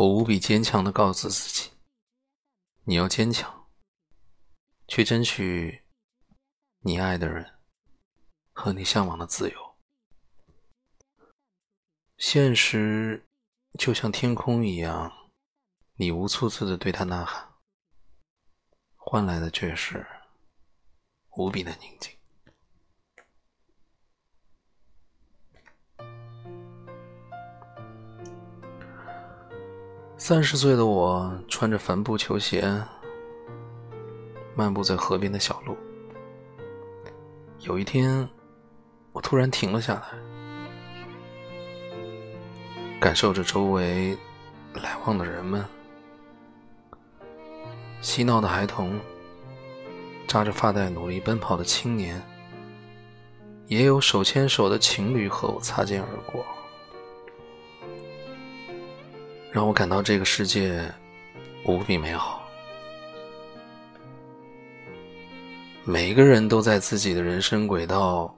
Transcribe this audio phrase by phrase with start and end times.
[0.00, 1.72] 我无比坚强的告诉自己
[2.84, 3.68] ：“你要坚强，
[4.88, 5.84] 去争取
[6.78, 7.60] 你爱的人
[8.54, 9.76] 和你向往的自由。”
[12.16, 13.28] 现实
[13.78, 15.30] 就像天空一样，
[15.96, 17.52] 你无数次的对他呐喊，
[18.96, 20.06] 换来的却是
[21.32, 22.18] 无比的宁静。
[30.22, 32.70] 三十岁的我穿着帆布球鞋，
[34.54, 35.74] 漫步在河边的小路。
[37.60, 38.28] 有一天，
[39.12, 40.02] 我突然停了下来，
[43.00, 44.14] 感受着周围
[44.74, 45.64] 来往的人们，
[48.02, 49.00] 嬉闹的孩童，
[50.28, 52.22] 扎着发带努力奔跑的青年，
[53.68, 56.44] 也有手牵手的情侣和我擦肩而过。
[59.52, 60.80] 让我感到这个世界
[61.64, 62.48] 无比美好。
[65.84, 68.32] 每一个人都在自己的人生轨道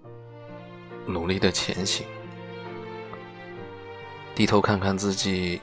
[1.04, 2.06] 努力的前行。
[4.34, 5.60] 低头看看自己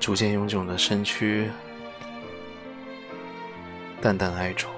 [0.00, 1.50] 逐渐臃肿的身躯，
[4.00, 4.70] 淡淡哀愁。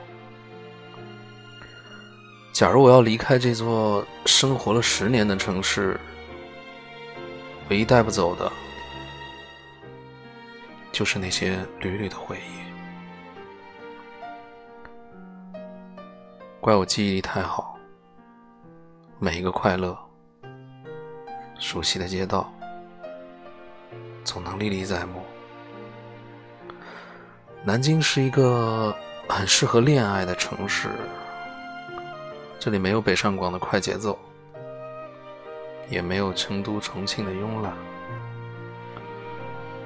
[2.53, 5.99] 假如我要离开这座生活了十年的城市，
[7.69, 8.51] 唯一带不走的。
[10.93, 12.61] 就是那些缕缕的回忆，
[16.61, 17.79] 怪我记忆力太好。
[19.19, 19.97] 每一个快乐、
[21.59, 22.53] 熟悉的街道，
[24.25, 25.23] 总能历历在目。
[27.63, 28.95] 南京是一个
[29.29, 30.91] 很适合恋爱的城市，
[32.59, 34.19] 这里没有北上广的快节奏，
[35.89, 37.73] 也没有成都、重庆的慵懒，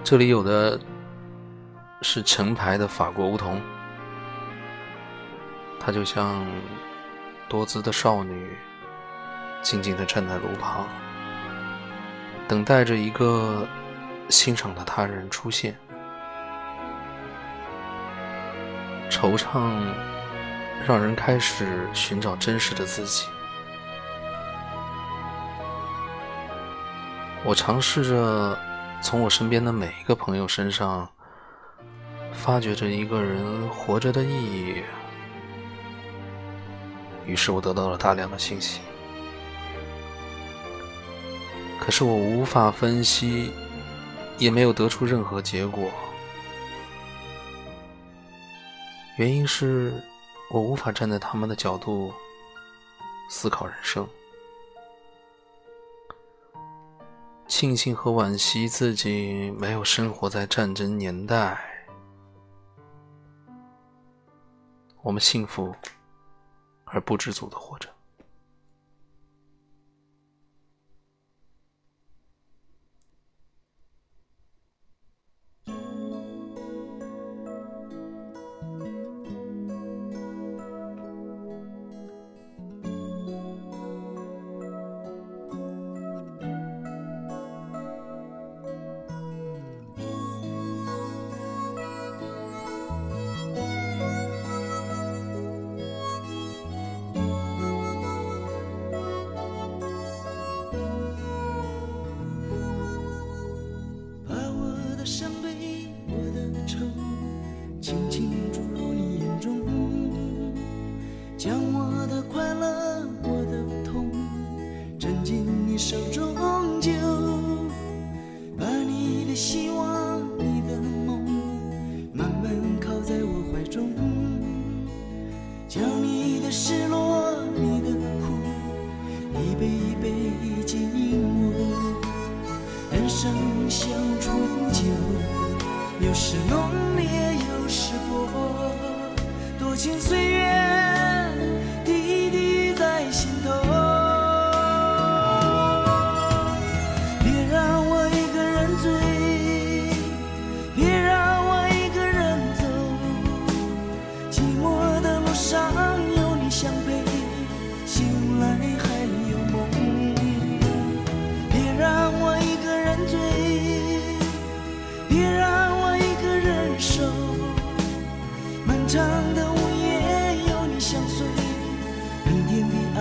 [0.03, 0.81] 这里有的。
[2.07, 3.59] 是成排的法国梧桐，
[5.81, 6.47] 她就像
[7.49, 8.55] 多姿的少女，
[9.63, 10.87] 静静地站在路旁，
[12.47, 13.67] 等待着一个
[14.29, 15.75] 欣赏的他人出现。
[19.09, 19.73] 惆怅
[20.87, 23.27] 让人开始寻找真实的自己。
[27.45, 28.59] 我尝试着
[29.01, 31.09] 从我身边的每一个朋友身上。
[32.45, 34.83] 发掘着一个人活着的意义，
[37.25, 38.83] 于是我得到了大量的信息。
[41.81, 43.51] 可是我无法分析，
[44.37, 45.91] 也没有得出任何结果。
[49.17, 49.95] 原因是
[50.51, 52.13] 我无法站在他们的角度
[53.31, 54.07] 思考人生。
[57.49, 61.74] 庆幸和惋惜自己没有生活在战争年代。
[65.05, 65.75] 我们幸福
[66.85, 67.94] 而不知足的活着。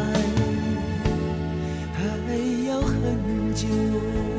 [0.03, 0.13] 爱
[1.94, 2.35] 还
[2.67, 4.32] 要很久。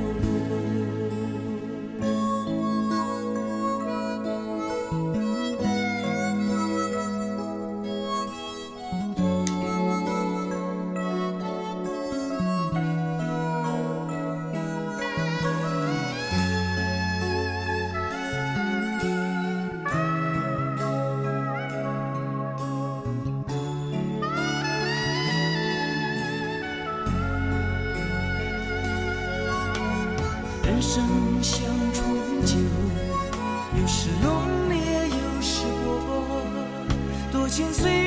[30.74, 31.04] 人生
[31.40, 32.56] 像醇酒
[33.80, 36.42] 有时浓烈有时薄
[37.30, 38.03] 多情岁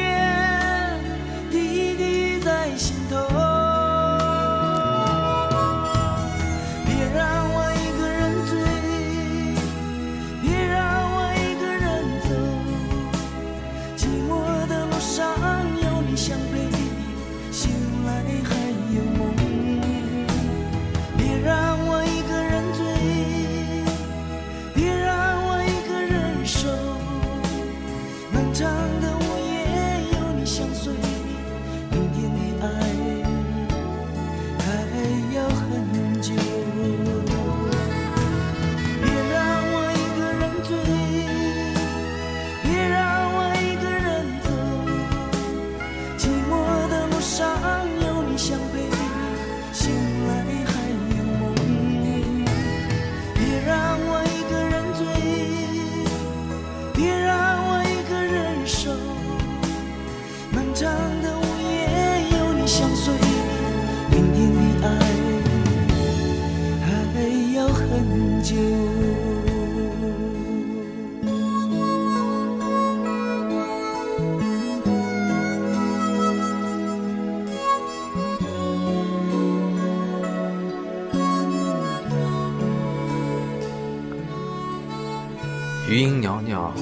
[85.89, 86.73] 余音袅袅，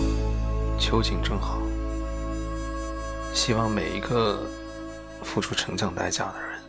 [0.80, 1.62] 秋景正好。
[3.36, 4.50] 希望每一个
[5.24, 6.60] 付出成长代价的人，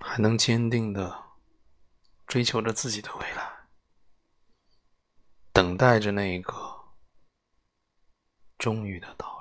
[0.00, 1.16] 还能坚定的
[2.26, 3.48] 追求着自己的未来，
[5.52, 6.52] 等待着那一个
[8.58, 9.37] 终于的到。